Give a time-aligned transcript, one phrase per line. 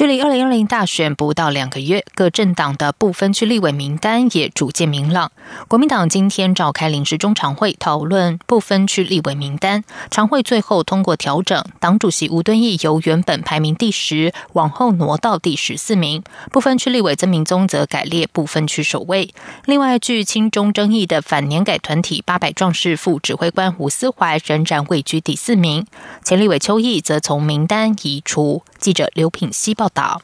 [0.00, 5.30] 距离二零二零大选不到两个月，各政党的不分区立委名单也逐渐明朗。
[5.68, 9.84] 国民党今天召开临时中常会，讨论不分区立委名单。
[10.10, 16.22] 常会最后通过调整，党主席吴敦义由原本排名第十，往后挪到第十四名。
[16.50, 19.34] 不分区立委曾明宗则改列不分区首位。
[19.66, 25.84] 另外，据亲中争议的反年改团体八百壮士副指挥官吴思怀仍然位居第四名。
[26.24, 28.62] 前立委邱毅则从名单移除。
[28.78, 30.20] 记者刘品希报道。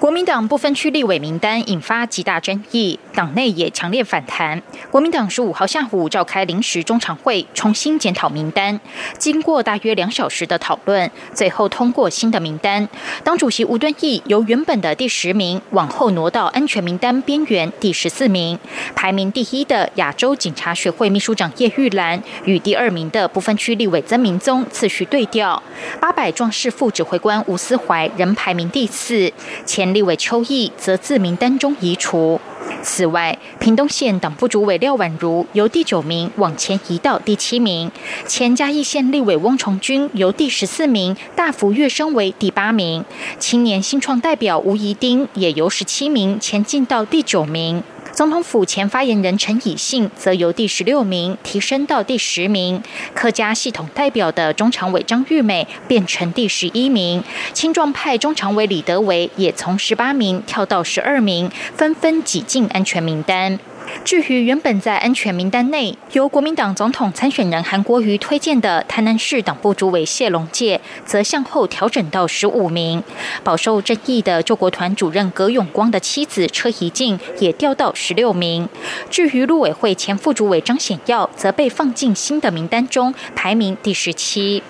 [0.00, 4.62] 国民党不分区立委名单引发极大争议，党内也强烈反弹。
[4.90, 8.80] 国民党十五号下午召开临时中常会，重新检讨名单。
[9.18, 12.88] 经过大约两小时的讨论，最后通过新的名单。
[13.22, 18.58] 党主席吴敦义由原本的第十名往后挪到安全名单边缘第十四名。
[18.96, 25.62] 排名第一的亚洲警察学会秘书长叶玉兰与第二名的不分区立委曾明宗次序对调。
[26.00, 29.30] 八百壮士副指挥官吴思怀仍排名第四。
[29.66, 32.40] 前立委邱毅则自名单中移除。
[32.82, 37.90] 此外，屏东县党部主委廖婉如由第九名往前移到第七名，
[38.26, 43.04] 前嘉义县立委翁崇军由第十四名大幅跃升为第八名，
[43.38, 47.82] 青年新创代表吴怡丁也由十七名前进到第九名。
[48.20, 52.82] 总统府前发言人陈以信则由第十六名提升到第十名，
[53.14, 63.58] 客家系统代表的中常委张玉美变成第十一名，青壮派中常委李德维也从十八名跳到十二名，纷纷挤进安全名单。
[64.04, 73.02] 至于原本在安全名单内由国民党总统参选人韩国瑜推荐的台南市党部主委谢龙介，则向后调整到十五名。
[73.44, 78.68] 饱受争议的救国团主任葛永光的妻子车怡静也调到十六名。
[79.10, 84.62] 至于陆委会前副主委张显耀，则被放进新的名单中，排名第十七。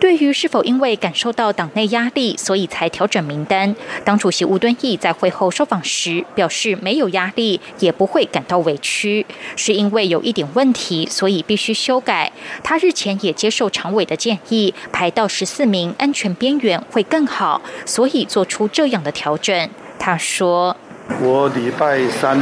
[0.00, 9.24] 对于是否因为感受到党内压力，所以才调整名单，党主席吴敦义在会后受访时表示，没有压力，也不会感到委屈，
[9.56, 12.30] 是因为有一点问题，所以必须修改。
[12.62, 19.68] 他日前也接受常委的建议，排到十四名安全边缘会更好，所以做出这样的调整。
[19.98, 20.76] 他说
[21.20, 22.40] ：“我礼拜三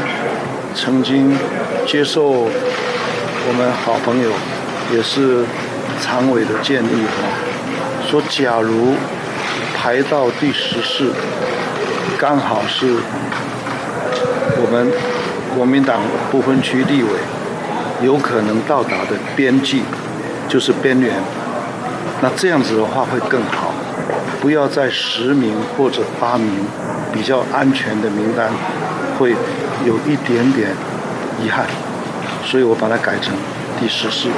[0.74, 1.36] 曾经
[1.86, 4.30] 接受我们好朋友，
[4.92, 5.44] 也是。”
[6.00, 7.28] 常委的建议哈，
[8.08, 8.94] 说假如
[9.76, 11.12] 排到第十四，
[12.18, 12.96] 刚好是
[14.56, 14.92] 我们
[15.56, 16.00] 国民党
[16.30, 17.10] 不分区立委
[18.02, 19.82] 有可能到达的边际，
[20.48, 21.14] 就是边缘。
[22.22, 23.74] 那这样子的话会更好，
[24.40, 26.50] 不要在十名或者八名
[27.12, 28.50] 比较安全的名单，
[29.18, 29.34] 会
[29.84, 30.70] 有一点点
[31.42, 31.66] 遗憾，
[32.44, 33.34] 所以我把它改成
[33.80, 34.28] 第十四。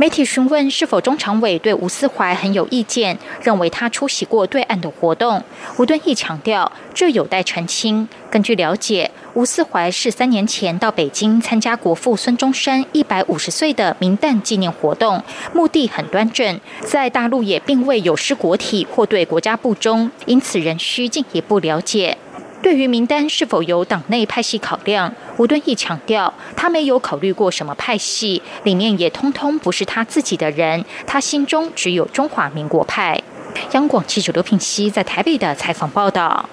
[0.00, 5.44] 媒体询问是否中常委对吴思怀很有意见，认为他出席过对岸的活动。
[5.76, 8.08] 吴敦义强调，这有待澄清。
[8.30, 15.22] 根据了解，吴思怀是三年前到北京参加国父孙中山一百五十岁的明旦纪念活动，
[15.52, 22.16] 目的很端正，在大陆也并未有失国体或对国家不忠，因此仍需进一步了解。
[22.62, 33.20] 对于名单是否由党内派系考量，吴敦义强调，他没有考虑过什么派系，里面也通通不是他自己的人，他心中只有中华民国派。
[33.72, 36.48] 央广记者刘品熙在台北的采访报道。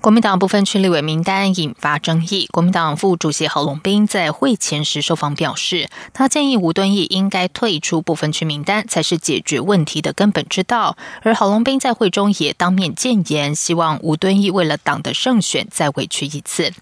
[0.00, 2.48] 国民党部分区立委名单引发争议。
[2.50, 10.96] 国民党副主席郝龙斌在会前时受访表示，他建议吴敦义应该退出部分区名单，才是解决问题的根本之道。
[11.20, 16.72] 而郝龙斌在会中也当面谏言，希望吴敦义为了党的胜选再委屈一次。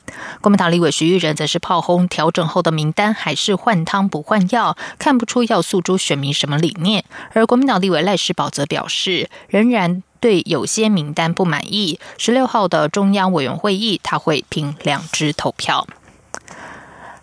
[0.41, 7.05] 国民党立委徐玉仁则是炮轰调整后的名单还是换汤不换药，看不出要诉诸选民什么理念。
[7.33, 10.05] 而国民党立委赖世宝则表示，仍然。
[10.21, 15.87] 对有些名单不满意，十六号的中央委员会议他会凭两支投票。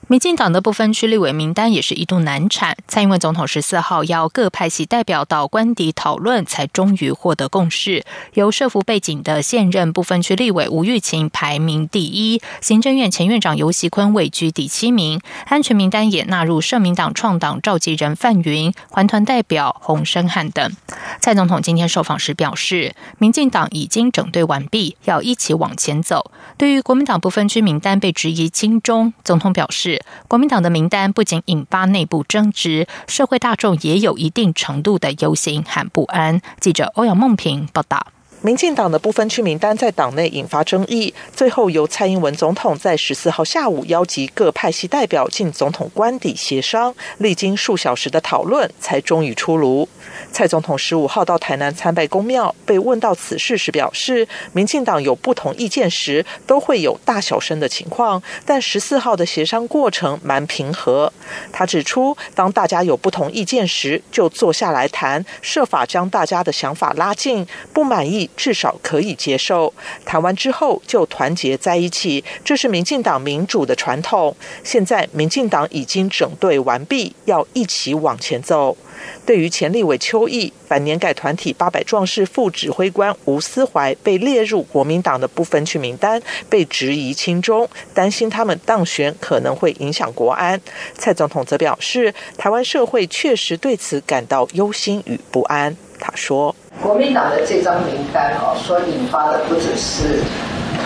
[0.07, 2.77] 民进党的部分区立委名单也是一度难产。
[2.87, 8.05] 蔡英文总统十四号要各派系代表到官邸讨论，才终于获得共识。
[8.35, 15.19] 由社服背景的现任部分区立委吴玉琴排名第一，行政院前院长游锡坤位居第七名。
[15.47, 20.71] 安全名单也纳入社民党创党召集人范云、环团代表洪生汉等。
[21.19, 26.29] 蔡总统今天受访时表示，民进党已经整队完毕，要一起往前走。
[26.57, 29.94] 对于国民党部分区名单被质疑轻中，总统表示。
[30.27, 36.42] 国民党的名单不仅引发内部争执，社会大众也有一定程度的忧心和不安。
[36.59, 38.14] 记者欧阳梦平报道。
[38.45, 49.89] 民进党的不分区名单在党内引发争议，最后由蔡英文总统在十四号下午邀集各派系代表进总统官邸协商，历经数小时的讨论，才终于出炉。
[50.31, 61.12] 蔡总统十五号到台南参拜公庙，被问到此事时表示，民进党有不同意见时，都会有大小声的情况，但十四号的协商过程蛮平和。
[61.51, 68.30] 他指出，当大家有不同意见时，就坐下来谈，设法将大家的想法拉近，不满意。
[68.35, 69.73] 至少可以接受，
[70.05, 74.35] 谈完之后就团结在一起，这是民进党民主的传统。
[74.63, 78.77] 现在民进党已经整队完毕，要一起往前走。
[79.25, 90.59] 对于前立委邱毅、反年改团体八百壮士副指挥官吴思怀被列入国民党的不分区名单，被质疑亲中，担心他们当选可能会影响国安。
[90.97, 95.75] 蔡总统则表示，台湾社会确实对此感到忧心与不安。
[95.99, 96.55] 他说。
[96.81, 100.19] 国民党的这张名单哦，所引发的不只是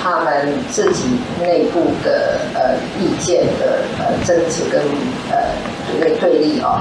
[0.02, 4.82] 他们自己内部的呃意见的呃争执跟
[5.32, 5.38] 呃
[6.00, 6.80] 对对立啊，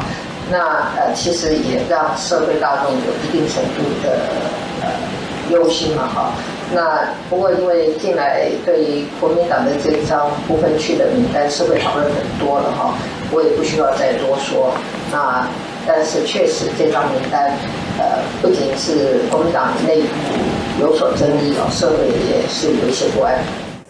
[0.51, 0.59] 那
[0.97, 4.19] 呃其实也让社会大众有一定程度的
[4.83, 4.89] 呃
[5.51, 6.31] 忧心嘛哈。
[6.71, 12.95] 那不过因为近来对于国民党的这张部分区的名单，社会讨论很多了哈，
[13.33, 14.71] 我也不需要再多说。
[15.11, 15.49] 那
[15.87, 17.57] 但是确实这张名单。
[17.99, 20.09] 呃，不仅是国民党内部
[20.81, 23.45] 有所争议哦，社会也是有一些不安。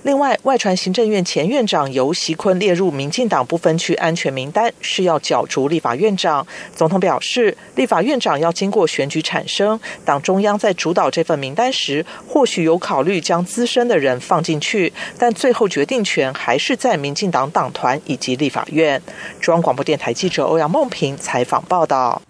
[0.05, 6.47] 另外，外传行政院前院长尤习坤列入民进党不分区安全名单，是要角逐立法院长。
[6.75, 19.03] 总统表示，立法院长要经过选举产生，党中央在主导这份名单时，或许有考虑将资深的人放进去，但最后决定权还是在民进党党团以及立法院。
[19.41, 22.23] 中央广播电台记者欧阳梦平采访报道。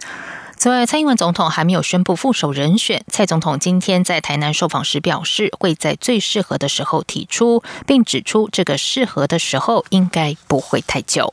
[0.58, 3.04] 此外，蔡英文总统还没有宣布副手人选。
[3.06, 11.32] 蔡总统今天在台南受访时表示，会在最适合的时候提出，并指出这个适合的时候应该不会太久。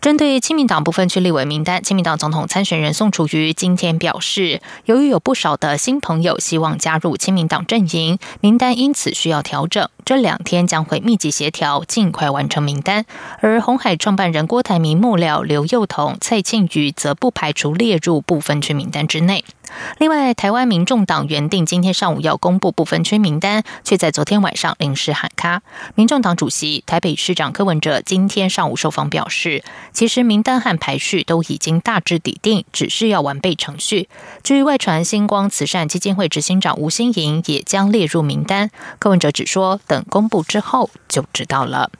[0.00, 9.86] 针对亲民党部分区立委名单，亲民党总统参选人宋楚瑜今天表示，由于有不少的新朋友希望加入亲民党阵营，名单因此需要调整。
[10.10, 13.06] 这两天将会密集协调，尽快完成名单。
[13.38, 19.44] 而红海创办人郭台铭幕僚刘幼彤、蔡庆宇则不排除列入部分区名单之内。
[19.98, 25.62] 另外，台湾民众党原定今天上午要公布部分区名单，却在昨天晚上临时喊卡。
[25.94, 29.62] 民众党主席、台北市长柯文哲今天上午受访表示，
[29.92, 34.08] 其实名单和排序都已经大致底定，只是要完备程序。
[34.42, 39.99] 至于外传星光慈善基金会执行长吴新莹也将列入名单，柯文哲只说等。
[40.08, 41.90] 公布之后就知道了。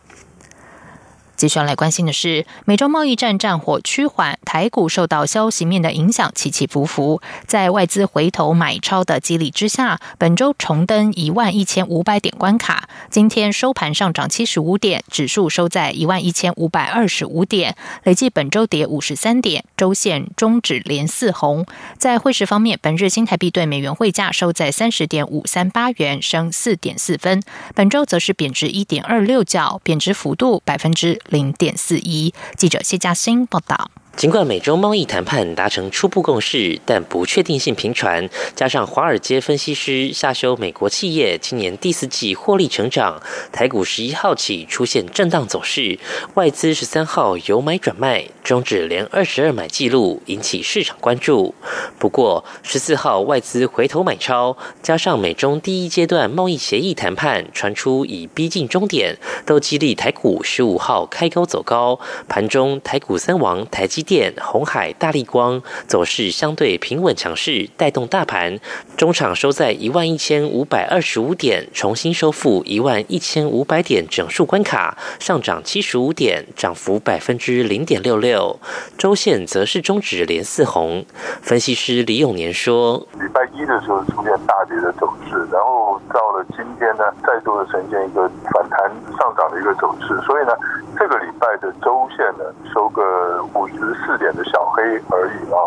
[1.40, 7.22] 接下来关心的是，美洲贸易战战火趋缓，台股受到消息面的影响，起起伏伏。
[7.46, 12.90] 在外资回头买超的激励之下，本周重登一万一千五百点关卡。
[13.08, 21.64] 今天收盘上涨七十五点，指数收在一万一千五百二十五点，累计本周跌五十三点，周线终止连四红。
[21.96, 27.42] 在汇市方面，本日新台币对美元汇价收在三十点五三八元，升四点四分。
[27.74, 31.18] 本周则是贬值一点二六角，贬值幅度百分之。
[31.30, 32.34] 零点四一。
[32.56, 33.90] 记者谢嘉欣报道。
[34.16, 45.98] 尽管美洲贸易谈判达成初步共识，但不确定性频传，加上华尔街分析师下修美国企业今年第四季获利成长，台股十一号起出现震荡走势，
[46.34, 51.54] 外资十三号由买转卖，终止连二十二买记录，引起市场关注。
[51.98, 61.98] 不过十四号外资回头买超，加上美中第一阶段贸易协议谈判传出已逼近终点，都激励台股十五号开高走高，
[62.28, 63.99] 盘中台股三王台积。
[64.02, 68.58] 电、红海、大力光走势相对平稳强势，带动大盘
[68.96, 78.58] 中场收在一万一千五百二十五点，重新收复一万一千五百点整数关卡，上涨七十五点，涨幅百分之零点六六。
[78.96, 81.04] 周线则是终止连四红。
[81.42, 88.78] 分析师李永年说：礼拜一的时候出现大跌的走势，然后到了今天呢，再度的呈现一个反弹
[89.18, 90.52] 上涨的一个走势，所以呢，
[91.00, 93.90] 这个礼拜的周线呢收个五十。
[94.10, 95.58] 四点的小黑而已啊，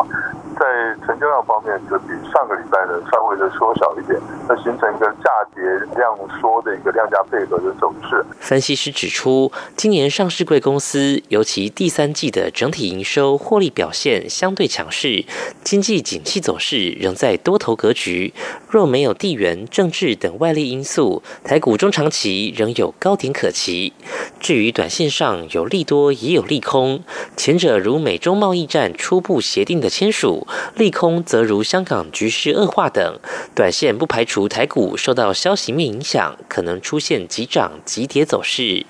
[0.54, 5.62] 在成交量方面就比上个礼拜呢稍微的缩小一点，那形成一个价跌
[5.96, 8.24] 量缩的一个量价配合的走势。
[8.38, 15.24] 分析师指出，今年上市贵公司尤其第三季的整体营收获利表现相对强势，
[15.62, 18.32] 经济景气走势仍在多头格局。
[18.68, 23.92] 若没有地缘政治等外力因素，台股中长期仍有高点可期。
[24.40, 27.02] 至于短线上有利多也有利空，
[27.36, 30.43] 前者如美中贸易战初步协定的签署，
[30.76, 33.18] 利空则如香港局势恶化等。
[33.54, 38.86] 短线不排除台股受到消息面影响，可能出现急涨急跌走势。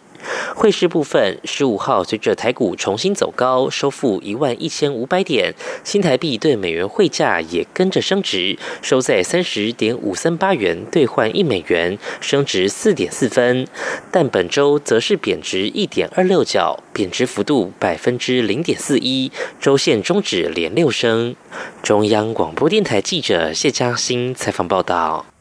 [0.54, 13.66] 汇市部分，十五号随着台股重新走高，收复一万一千五百点，新台币对美元汇价也跟着升值，收在三十点五三八元兑换一美元，升值四点四分。
[14.11, 21.35] 但本周则是贬值一点二六角，贬值幅度百分之零点四一，周线终止连六升。
[21.83, 25.34] 中央广播电台记者谢嘉欣采访报道。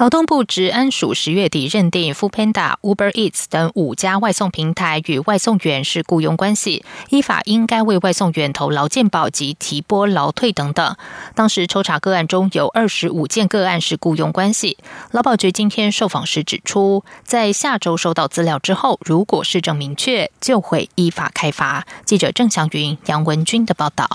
[0.00, 10.96] 劳动部治安署十月底认定 f o o p a n d a、Uber Eats 等五家外送平台与外送员是雇佣关系，依法应该为外送员投劳健保及提拨劳退等等。
[11.34, 14.78] 当时抽查个案中有二十五件个案是雇佣关系。
[15.10, 21.86] 劳保局今天受访时指出，在下周收到资料之后，如果市政明确，就会依法开罚。
[22.06, 24.08] 记者郑祥云、杨文君的报道。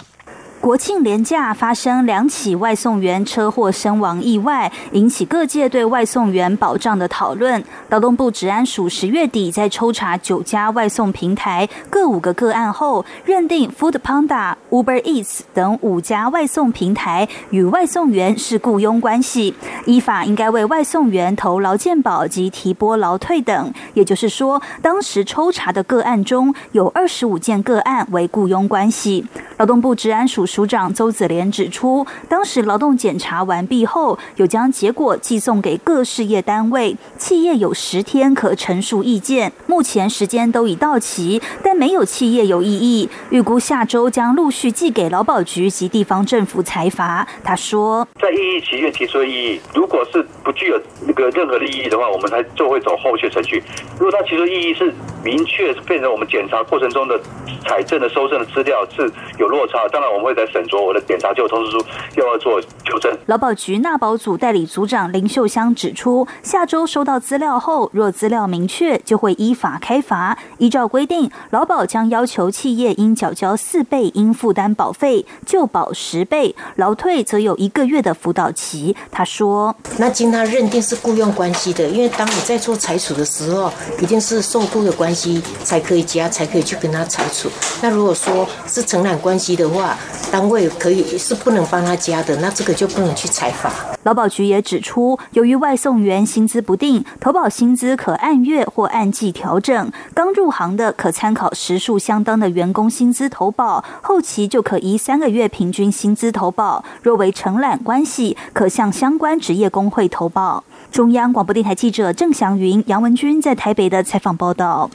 [0.65, 7.63] 国庆连假发生两起外送员车祸身亡意外，引起各界对外送员保障的讨论。
[7.89, 19.53] 劳动部治安署十月底在抽查九家外送平台各五个个案后，认定 Food Panda、Uber Eats 等五家外送平台与外送员是雇佣关系，
[19.86, 23.72] 依法应该为外送员投劳健保及提拨劳退等。
[23.93, 29.24] 也就是说，当时抽查的个案中有二十五件个案为雇佣关系。
[29.57, 30.43] 劳动部治安署。
[30.56, 39.52] 署长邹子莲指出，当时劳动检查完毕后，有将结果寄送给各事业单位，企业有十天可陈述意见。
[39.68, 47.28] 目前时间都已到期，但没有企业有异议，预估下周将陆续寄给劳保局及地方政府裁罚。
[47.44, 53.62] 他说，在异议期间提出的异议，如果是不具有那个任何的意义的话，我们才就会走后续程序。
[54.00, 57.20] 如果他提出异议是明确变成我们检查过程中的
[57.68, 60.45] 采证的收证的资料是有落差，当然我们会在。
[60.52, 61.86] 审酌我的检查就通知书，
[62.16, 63.16] 又要做纠正。
[63.25, 70.38] 劳保局纳保组代理组长林秀香指出，下周收到资料后，若资料明确，就会依法开罚。
[70.58, 78.96] 依照规定，劳保将要求企业应缴交四倍应负担保费，就保十倍，劳退则有一个月的辅导期。
[79.12, 87.50] 他说：“那经他认定是雇佣关系的，因为当你在做裁处的时候，一定是受雇的关系才可以加，才可以去跟他裁处。
[87.82, 89.98] 那如果说是承揽关系的话，
[90.36, 93.72] 单位可以是不能帮他加的，那这个就不能去采访。
[94.04, 99.89] 劳保局也指出，由于外送员薪资不定，投保薪资可按月或按季调整。
[100.13, 106.84] 刚入行的可参考时数相当的员工薪资投保，后期就可依三个月平均薪资投保。
[107.01, 110.65] 若为承揽关系，可向相关职业工会投保。
[110.92, 114.89] 中央广播电台记者郑祥云、杨文君在台北的采访报道。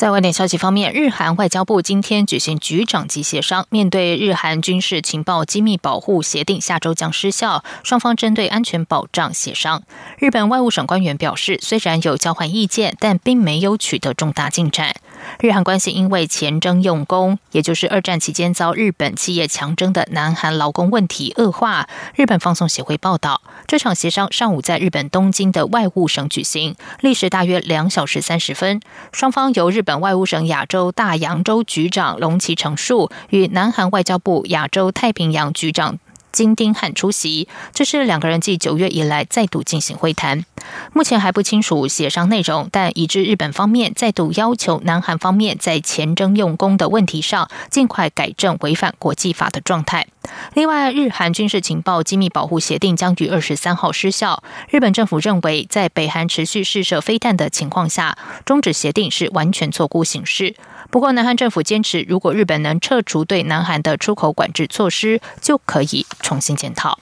[0.00, 9.82] 在外电消息方面，日韩外交部今天举行局长级协商，面对日韩军事情报机密保护协定下周将失效，双方针对安全保障协商。
[10.18, 14.96] 日本外务省官员表示，虽然有交换意见，但并没有取得重大进展。
[15.40, 21.88] 日韩关系因为前征用工，也就是二战期间遭日本企业强征的南韩劳工问题恶化。
[22.14, 28.80] 日本放送协会报道，这场协商上午在日本东京的外务省举行，历时大约两小时三十分。
[29.12, 35.98] 双方由日本外务省亚洲大洋洲局长龙崎成树与南韩外交部亚洲太平洋局长。
[36.32, 40.44] 金丁汉出席，这是两个人继九月以来再度进行会谈。
[40.92, 50.06] 目前还不清楚协商内容，但已知日本方面再度要求南韩方面在前征用工的问题上尽快改正违反国际法的状态。
[50.54, 54.42] 另外，日韩军事情报机密保护协定将于二十三号失效。
[54.68, 60.54] 日本政府认为，在北韩持续试射飞弹的情况下，终止协定是完全错估形势。
[60.90, 66.98] 不过，南韩政府坚持，如果日本能撤除对南韩的出口管制措施，就可以重新检讨。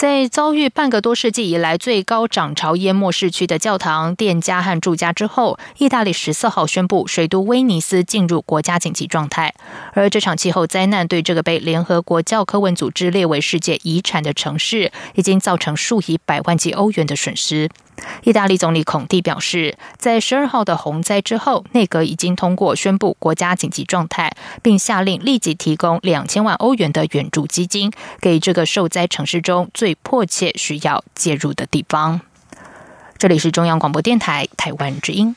[0.00, 9.54] 在遭遇半个多世纪以来最高涨潮淹没市区的教堂、店家和住家之后，意大利十四号宣布水都威尼斯进入国家紧急状态。
[9.92, 17.68] 而这场气候灾难对这个被联合国教科文组织列为世界遗产的城市，已经造成数以百万计欧元的损失。
[18.24, 32.20] 意大利总理孔蒂表示，在十二号的洪灾之后，内阁已经通过宣布国家紧急状态，并下令立即提供两千万欧元的援助基金，给这个受灾城市中最迫切需要介入的地方。
[33.18, 35.36] 这里是中央广播电台台湾之音。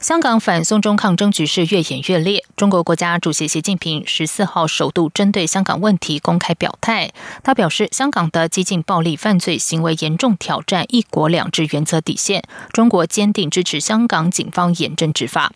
[0.00, 2.44] 香港反送中抗争局势越演越烈。
[2.56, 7.10] 中国国家主席习近平十四号首度针对香港问题公开表态。
[7.42, 12.44] 他表示，香港的激进暴力犯罪行为严重挑战“一国两制”原则底线。
[12.72, 15.52] 中国坚定支持香港警方严正执法。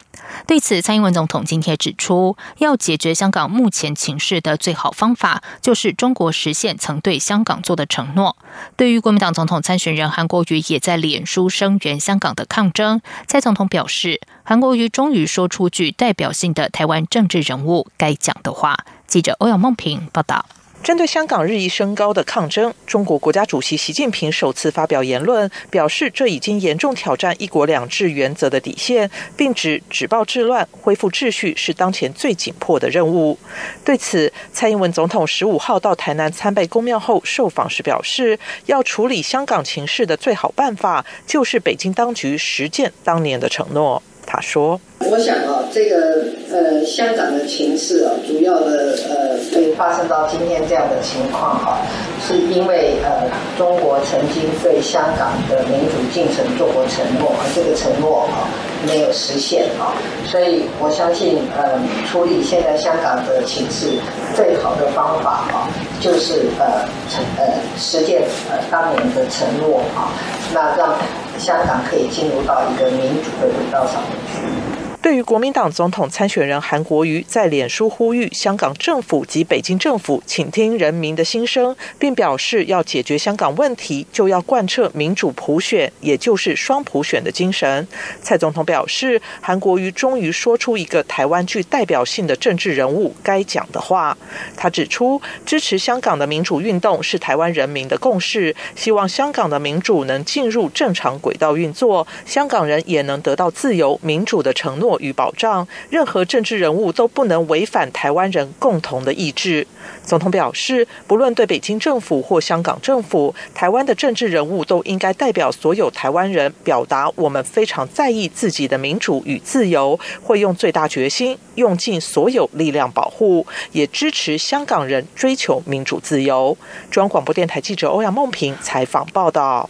[0.47, 8.37] 对此，蔡英文总统今天指出，要解决香港目前情势的最好方法，就是中国实现曾对香港做的承诺。
[8.76, 14.21] 对于国民党总统参选人韩国瑜也在脸书声援香港的抗争，蔡总统表示。
[14.45, 18.76] 韩国瑜终于说出具代表性的台湾政治人物该讲的话。
[19.07, 20.45] 记者欧阳梦平报道。
[20.83, 33.39] 针对香港日益升高的抗争，中国国家主席习近平首次发表言论，表示这已经严重挑战“一国两制”原则的底线，并指止暴制乱、恢复秩序是当前最紧迫的任务。
[33.85, 38.37] 对此，蔡英文总统十五号到台南参拜公庙后受访时表示，
[38.67, 44.03] 要处理香港情势的最好办法，就是北京当局实践当年的承诺。
[44.25, 51.83] 他说：“我想啊，这个呃，香港的情势啊，主要的呃，会发生到今天这样的情况啊，
[52.26, 58.49] 是因为呃，中国曾经对香港的民主进程做过承诺，而这个承诺啊
[58.87, 59.93] 没有实现啊，
[60.26, 61.79] 所以我相信呃，
[62.11, 63.88] 处理现在香港的情势
[64.35, 65.69] 最好的方法啊，
[66.00, 70.09] 就是呃，承呃，实践呃当年的承诺啊，
[70.55, 70.95] 那让。”
[71.39, 74.82] 香港可以进入到一个民主的轨道上面去。
[75.02, 87.87] 对于国民党总统参选人韩国瑜在脸书呼吁香港政府及北京政府倾听人民的心声，并表示要解决香港问题，就要贯彻民主普选，也就是双普选的精神。
[88.23, 94.17] 蔡总统表示，韩国瑜终于说出一个台湾具代表性的政治人物该讲的话。
[94.56, 104.92] 他指出，支持香港的民主运动是台湾人民的共识，希望香港的民主能进入正常轨道运作，香港人也能得到自由民主的承诺。
[105.00, 109.67] 与保障，任何政治人物都不能违反台湾人共同的意志。
[110.05, 126.57] 总统表示，不论对北京政府或香港政府，台湾的政治人物都应该代表所有台湾人，表达我们非常在意自己的民主与自由，会用最大决心，用尽所有力量保护，也支持香港人追求民主自由。
[126.91, 129.69] 中央广播电台记者欧阳梦平采访报道。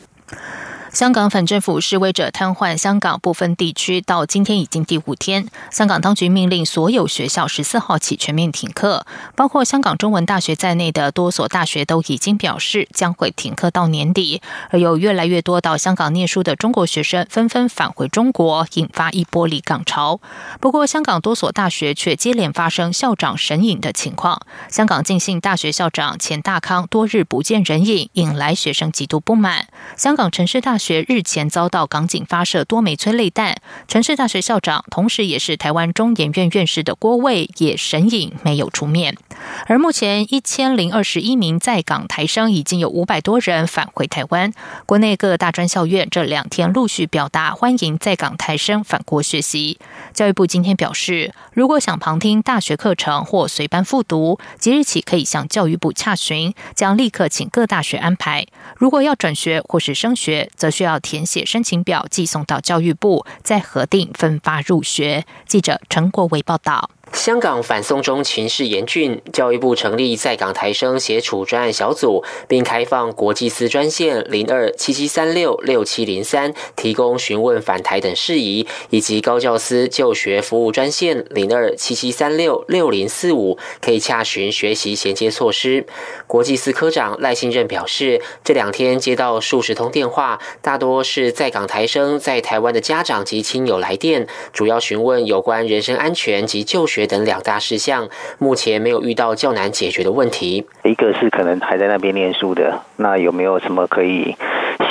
[0.92, 5.48] 香港反政府示威者瘫痪香港部分地区，到今天已经第五天。
[5.70, 14.42] 香港当局命令所有学校十四号起全面停课，包括香港中文大学在内的多所大学都已经表示将会停课到年底。
[14.68, 20.20] 而有越来越多到香港念书的中国学生纷纷返回中国，引发一波离港潮。
[20.60, 24.42] 不过，香港多所大学却接连发生校长神隐的情况。
[24.68, 29.68] 香港浸信大学校长钱大康多日不见人影，引来学生极度不满。
[29.96, 33.54] 香港城市大学日前遭到港警发射多枚催泪弹，
[33.86, 39.16] 城市大学校长，同时也是台湾中研院院士的郭卫也神隐没有出面。
[39.66, 44.52] 而目前一千零二十一名在港台生已经有五百多人返回台湾，
[44.84, 49.78] 国内各大专校院这两天陆续表达欢迎在港台生返国学习。
[50.12, 58.44] 教育部今天表示，如果想旁听大学课程或随班复读，即日起可以向教育部洽询，将立刻请各大学安排。
[58.76, 65.24] 如果要转学或是升学，则需要填写申请表，寄送到教育部，再核定分发入学。
[65.46, 66.90] 记者陈国伟报道。
[67.12, 85.86] 香港反送中情势严峻，教育部成立在港台生协处专案小组，并开放国际司专线零二七七三六六七零三，提供询问返台等事宜，以及高教司就学服务专线零二七七三六六零四五，可以洽询学习衔接措施。
[86.26, 97.01] 国际司科长赖信任表示，这两天接到数十通电话，大多是在港台生在台湾的家长及亲友来电，主要询问有关人身安全及就学。
[97.06, 100.66] 等两大事项，目前没有遇到较难解决的问题。
[100.84, 104.36] 一个是可能还在那边念书的，那有没有什么可以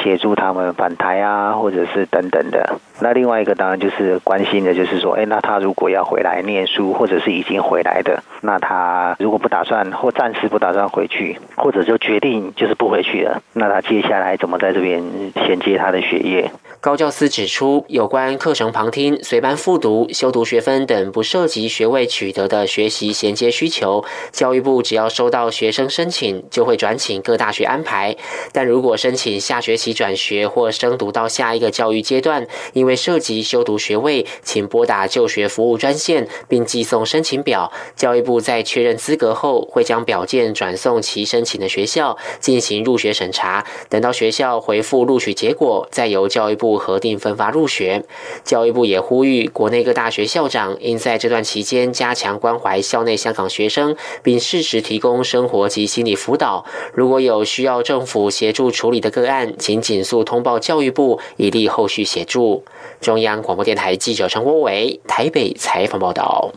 [0.04, 2.80] 协助他们返台啊，或者是等等的？
[3.00, 15.04] 那另外一个当然就是关心的，就是说，哎，那他如果要回来念书，或者是已经回来的，那他如果不打算或暂时不打算回去，或者就决定就是不回去了，那他接下来怎么在这边
[15.46, 16.52] 衔接他的学业？
[16.80, 28.16] 高教司指出，有关课程旁听、随班复读、修读学分等不涉及学位取得的学习衔接需求，教育部只要收到学生申请，就会转请各大学安排。
[28.52, 37.72] 但如果申请下学期转学或升读到下一个教育阶段，因为涉及修读学位，请拨打就学服务专线，并寄送申请表。
[37.96, 43.66] 教育部在确认资格后，会将表件转送其申请的学校进行入学审查。
[43.88, 46.72] 等到学校回复录取结果，再由教育部。
[46.82, 48.04] 核定分发入学，
[48.44, 56.66] 教育部也呼吁国内各大学校长应在这段期间加强关怀校内香港学生，并适时提供生活及心理辅导。
[56.94, 62.64] 如果有需要政府协助处理的个案，请紧速通报教育部，以利后续协助。
[63.00, 66.52] 中央广播电台记者陈国伟台北采访报道。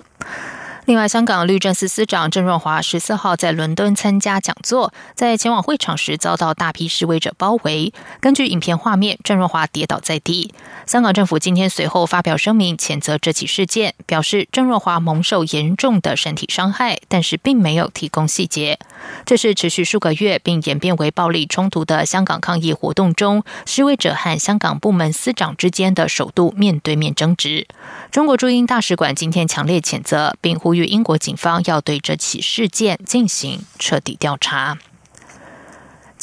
[0.86, 7.90] 另外，香港律政司司长郑润华十四号在伦敦参加讲座，在前往会场时遭到大批示威者包围。
[8.20, 10.52] 根据影片画面，郑润华跌倒在地。
[10.84, 18.78] 香港政府今天随后发表声明，谴责这起事件，表示郑润华蒙受严重的身体伤害，但是并没有提供细节。
[19.24, 27.66] 这是持续数个月并演变为暴力冲突的香港抗议活动中，示威者和香港部门司长之间的首度面对面争执。
[28.10, 34.78] 中国驻英大使馆今天强烈谴责，并呼吁英国警方要对这起事件进行彻底调查。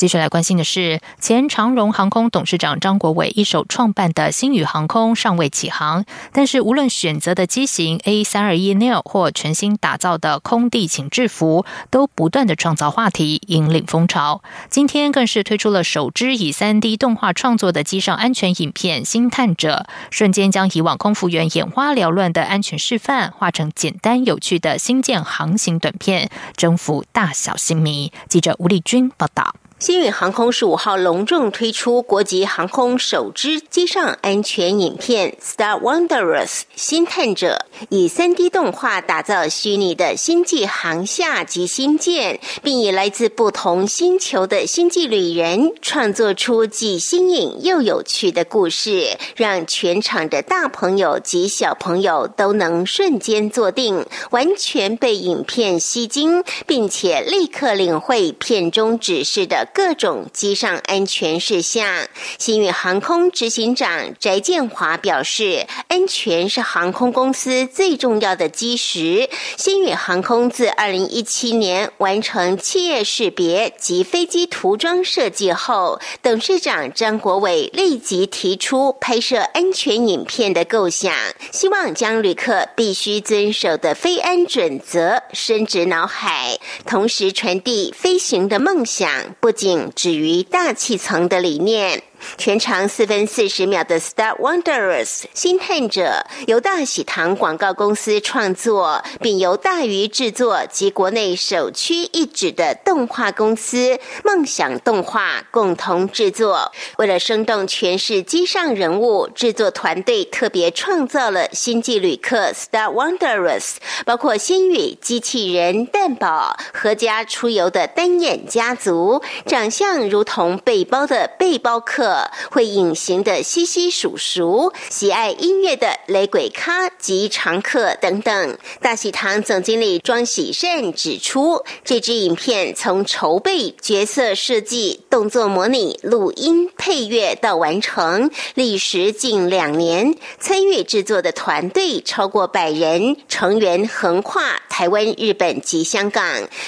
[0.02, 14.42] 接下来关心的是，前长荣航空董事长张国伟一手创办的新宇航空尚未起航，但是无论选择的机型 A 三二一 neo 或全新打造的空地请制服，都不断的创造话题，引领风潮。
[14.72, 28.12] 今天更是推出了首支以三 D 动画创作的机上安全影片《星探者》，瞬间将以往空服员眼花缭乱的安全示范，画成简单有趣的星舰航行短片，征服大小星迷。
[28.28, 29.54] 记者吴丽君报道。
[29.82, 59.70] 新宇航空十五号隆重推出国际航空首支机上安全影片《Star Wanderers 星探者》，以三 D 动画打造虚拟的星际航下及星舰，并以来自不同星球的星际旅人创作出既新颖又有趣的故事，让全场的大朋友及小朋友都能瞬间坐定，完全被影片吸睛，并且立刻领会片中指示的。
[59.74, 62.08] 各种机上安全事项，
[62.38, 69.30] 新宇航空执行长翟建华表示，安全是航空公司最重要的基石。
[69.58, 81.14] 新宇航空自二零一七年完成企业识别及飞机涂装设计后，董事长张国伟立即提出拍摄安全影片的构想，
[81.52, 89.10] 希望将旅客必须遵守的飞安准则深植脑海，同时传递飞行的梦想。
[89.40, 89.50] 不。
[89.62, 92.02] 仅止于大气层的理念。
[92.38, 106.72] 全长四分四十秒的《Star Wanderers》星探者由大喜堂广告公司创作，并由大鱼制作及国内首屈一指的动画公司梦想动画共同制作。
[106.98, 122.11] 为了生动诠释机上人物，制作团队特别创造了星际旅客 Star Wanderers，包括星宇机器人蛋宝合家出游的单眼家族，长相如同背包的背包客。
[122.52, 128.58] 会隐形的西西叔叔，喜爱音乐的雷鬼咖及常客等等。
[128.82, 140.14] 大喜堂总经理庄喜善指出，这支影片从筹备、角色设计、动作模拟、录音、配乐到完成，历时近两年。
[140.40, 146.26] 参与制作的团队超过百人，成员横跨台湾、日本及香港。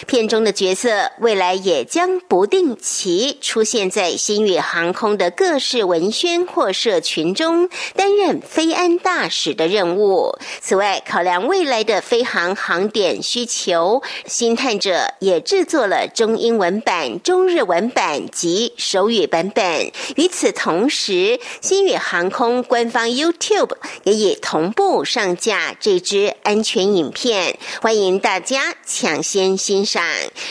[0.07, 5.32] 片中的角色未来也将不定期出现在新宇航空的。
[5.35, 10.37] 各式文宣或社群中担任飞安大使的任务。
[10.61, 19.91] 此外，考量未来的飞航航点需求，星探者也制作了中英文版、中日文版及手语版本。
[20.15, 23.71] 与此同时，新宇航空官方 YouTube
[24.03, 30.03] 也已同步上架这支安全影片，欢迎大家抢先欣赏。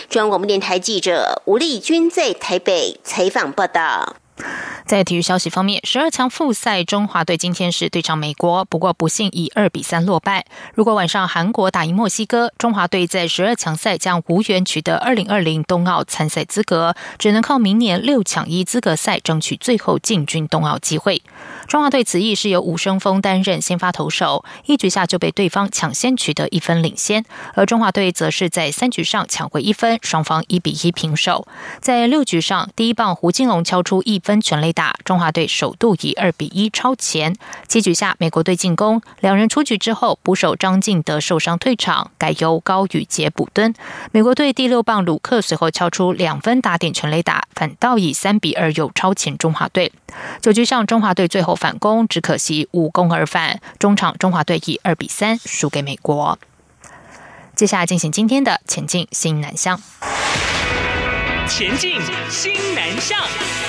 [0.08, 4.21] 中央广播电台记者吴丽君在台北采访报道。
[4.84, 10.44] 在体育消息方面，十二强复赛，中华队今天是对上美国，不过不幸以二比三落败。
[10.74, 21.22] 如果晚上韩国打赢墨西哥，中华队在十二强赛将无缘取得二零二零冬奥参赛资格，只能靠明年六强一资格赛争取最后进军冬奥机会。
[21.68, 27.24] 中华队此役是由吴生峰担任先发投手，一局下就被对方抢先取得一分领先，
[27.54, 31.46] 而中华队则是在三局上抢回一分，双方一比一平手。
[31.80, 37.34] 在六局上，第一棒胡金龙敲出一分全垒打，中华队首度以二比一超前。
[37.68, 43.72] 七局下，美国队进攻，两人出局之后，捕手张敬德受伤退场，改由高宇杰补蹲。
[44.10, 49.92] 美国队第六棒鲁克随后敲出两分打点全垒打，反倒以三比二又超前中华队。
[50.42, 51.52] 九局上，中华队最后。
[51.62, 53.60] 反攻，只可惜无功而返。
[53.78, 56.36] 中场，中华队以二比三输给美国。
[57.54, 59.80] 接下来进行今天的前进新南向。
[61.46, 63.61] 前进新南向。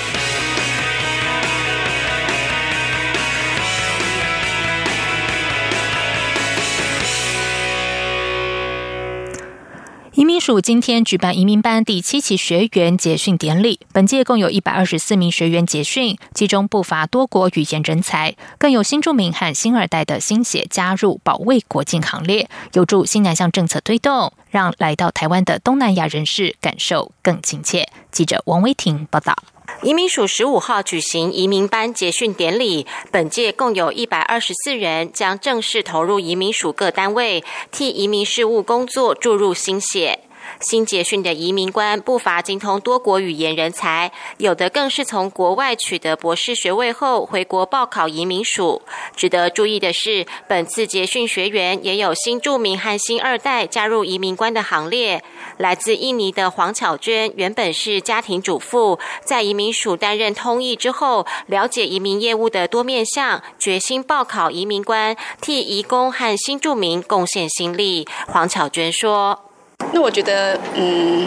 [10.44, 27.88] 署今天举办移民班第七期学员结训典礼，本届共有一百二十四名学员结训，其中不乏多国语言人才，更有新住民和新二代的新血加入保卫国境行列，有助新南向政策推动，让来到台湾的东南亚人士感受更亲切。
[28.12, 29.34] 记者王威婷报道。
[29.82, 40.20] 移民署十五号举行移民班结训典礼，本届共有一百二十四人将正式投入移民署各单位，替移民事务工作注入心血。
[40.64, 48.80] 新结训的移民官不乏精通多国语言人才，有的更是从国外取得博士学位后回国报考移民署。
[49.14, 55.22] 值得注意的是，本次结训学员也有新住民和新二代加入移民官的行列。
[55.58, 68.08] 来自印尼的黄巧娟原本是家庭主妇，在移民署担任通译之后，了解移民业务的多面向，决心报考移民官，替移工和新住民贡献心力。
[68.26, 69.53] 黄巧娟说。
[69.92, 71.26] 那我觉得，嗯，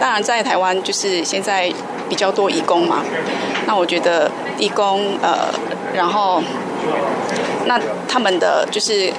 [0.00, 1.72] 当然在台湾就是现在
[2.08, 3.04] 比较多义工嘛。
[3.66, 5.48] 那我觉得义工，呃，
[5.94, 6.42] 然后
[7.66, 9.12] 那他们的就是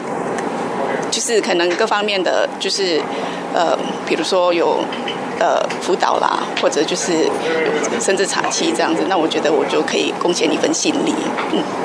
[1.10, 3.02] 就是可能各方面的就是，
[3.54, 4.80] 呃，比如说有
[5.40, 7.30] 呃辅导啦，或者就是
[8.02, 11.14] 甚至茶器这样子，那我觉得我就可以贡献一份心力，
[11.54, 11.83] 嗯。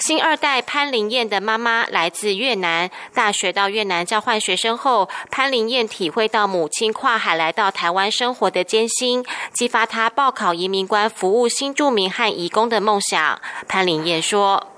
[0.00, 13.40] 新二代潘林燕的妈妈来自越南，大学到越南交换学生后，潘林燕体会到母亲跨海来到台湾生活的艰辛，激发她报考移民官服务新住民和移工的梦想。
[13.68, 14.69] 潘林燕说。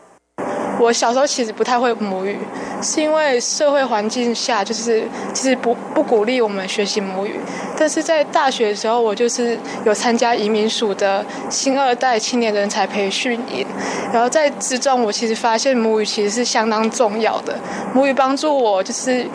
[0.78, 2.37] 我小时候其实不太会母语，
[2.82, 7.38] 是因为社会环境下就是其实不不鼓励我们学习母语。
[7.78, 13.66] 但是在大学的时候，我就是有参加移民署的新二代青年人才培训营，
[14.12, 17.58] 然后在之中我其实发现母语其实是相当重要的。
[17.94, 19.26] 母语帮助我就是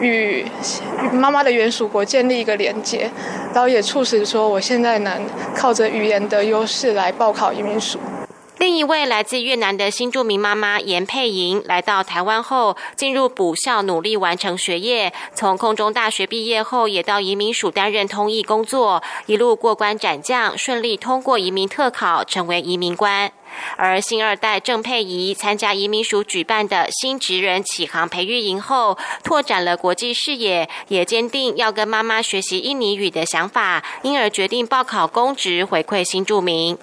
[0.00, 0.46] 与
[1.12, 3.10] 妈妈的原属国建立一个连接，
[3.52, 5.22] 然后也促使说我现在能
[5.54, 7.98] 靠着语言的优势来报考移民署。
[8.60, 15.14] 另一位来自越南的新住民妈妈严佩莹来到台湾后，进入补校努力完成学业。
[15.34, 23.32] 从空中大学毕业后，也到移民署担任通译工作，一路过关斩将，顺利通过移民特考，成为移民官。
[23.78, 36.76] 而新二代郑佩仪参加移民署举办的新职人启航培育营后，拓展了国际视野，也坚定要跟妈妈学习印尼语的想法，因而决定报考公职回馈新住民。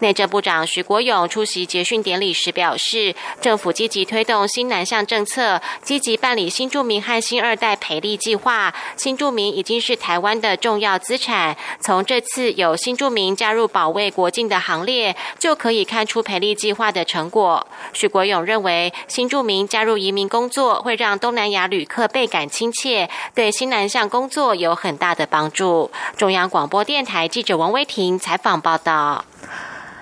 [0.00, 8.74] 内政部长徐国勇出席结训典礼时表示，政府积极推动新南向政策，积极办理新住民和新二代培力计划。
[8.96, 16.24] 新住民已经是台湾的重要资产，从这次有新住民加入保卫国境的行列，就可以看出。
[16.24, 25.90] 培力计划的成果，许国勇认为，新住民加入移民工作会让东南亚旅客倍感亲切，对新南向工作有很大的帮助。
[26.16, 29.22] 中央广播电台记者王威婷采访报道。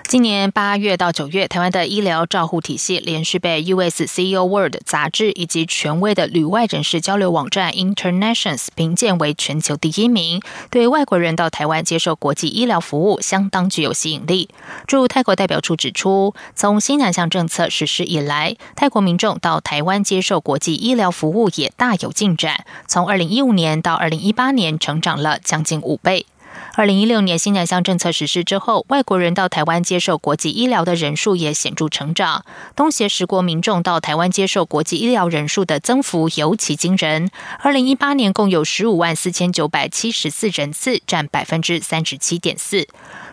[0.05, 14.49] 今年八月到九月，台湾的医疗照护体系连续被 US CEO World 杂志以及权威的旅外人士交流网站 Internations 评鉴为全球第一名，对外国人到台湾接受国际医疗服务相当具有吸引力。
[14.85, 26.27] 驻泰国代表处指出，从新南向政策实施以来，泰国民众到台湾接受国际医疗服务也大有进展，从二零一五年到二零一八年，成长了将近五倍。
[26.75, 32.45] 二零一六年新南向政策实施之后，外国人到台湾接受国际医疗的人数也显著成长。
[32.75, 37.29] 东协十国民众到台湾接受国际医疗人数的增幅尤其惊人。
[37.59, 42.87] 二零一八年共有十五万四千九百七十四人次，占百分之三十七点四。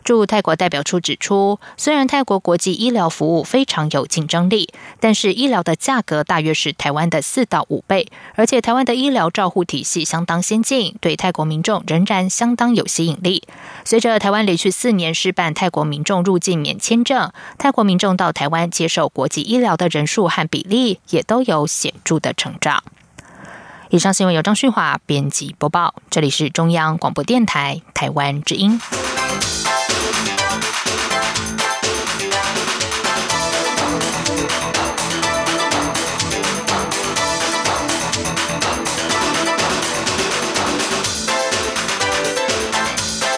[0.05, 13.45] 驻泰国代表处指出，虽然泰国国际医疗服务非常有竞争力，但是医疗的价格大约是台湾的四到五倍，而且台湾的医疗照护体系相当先进，对泰国民众仍然相当有吸引力。
[13.85, 22.83] 随着台湾连续四年试办泰国民众入境免签证，泰国民众到台湾接受国际医疗的人数和比例也都有显著的成长。
[23.91, 28.81] 以上新闻由张旭华编辑播报，这里是中央广播电台台湾之音。